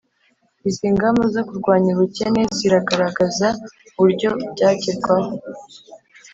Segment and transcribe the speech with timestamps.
[0.67, 3.47] izi ngamba zo kurwanya ubukene ziragaragaza
[3.97, 5.31] uburyo byagerwaho.